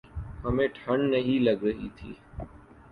[0.43, 2.13] ہمیں ٹھنڈ نہیں لگ رہی تھی۔